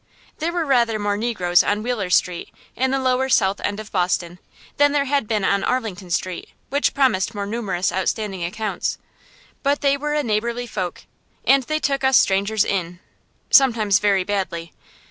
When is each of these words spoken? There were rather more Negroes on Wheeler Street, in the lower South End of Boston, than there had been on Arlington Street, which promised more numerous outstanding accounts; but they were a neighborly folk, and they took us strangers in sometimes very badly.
There 0.39 0.51
were 0.51 0.65
rather 0.65 0.97
more 0.97 1.15
Negroes 1.15 1.61
on 1.61 1.83
Wheeler 1.83 2.09
Street, 2.09 2.49
in 2.75 2.89
the 2.89 2.97
lower 2.97 3.29
South 3.29 3.59
End 3.63 3.79
of 3.79 3.91
Boston, 3.91 4.39
than 4.77 4.93
there 4.93 5.05
had 5.05 5.27
been 5.27 5.43
on 5.45 5.63
Arlington 5.63 6.09
Street, 6.09 6.49
which 6.69 6.95
promised 6.95 7.35
more 7.35 7.45
numerous 7.45 7.91
outstanding 7.91 8.43
accounts; 8.43 8.97
but 9.61 9.81
they 9.81 9.97
were 9.97 10.15
a 10.15 10.23
neighborly 10.23 10.65
folk, 10.65 11.03
and 11.45 11.61
they 11.65 11.77
took 11.77 12.03
us 12.03 12.17
strangers 12.17 12.65
in 12.65 12.99
sometimes 13.51 13.99
very 13.99 14.23
badly. 14.23 14.73